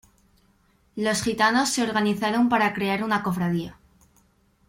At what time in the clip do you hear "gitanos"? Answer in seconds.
1.21-1.69